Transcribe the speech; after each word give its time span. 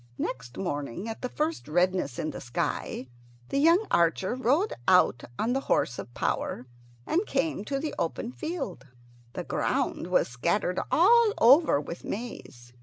Next 0.17 0.57
morning, 0.57 1.07
at 1.07 1.21
the 1.21 1.29
first 1.29 1.67
redness 1.67 2.17
in 2.17 2.31
the 2.31 2.41
sky, 2.41 3.05
the 3.49 3.59
young 3.59 3.85
archer 3.91 4.33
rode 4.33 4.73
out 4.87 5.25
on 5.37 5.53
the 5.53 5.59
horse 5.69 5.99
of 5.99 6.11
power, 6.15 6.65
and 7.05 7.23
came 7.27 7.63
to 7.65 7.77
the 7.77 7.93
open 7.99 8.31
field. 8.31 8.87
The 9.33 9.43
ground 9.43 10.07
was 10.07 10.27
scattered 10.27 10.79
all 10.91 11.33
over 11.37 11.79
with 11.79 12.03
maize. 12.03 12.73